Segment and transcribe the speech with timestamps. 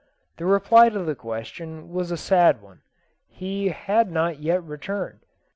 [0.37, 2.81] The reply to the question was a sad one:
[3.27, 5.19] he had not yet returned.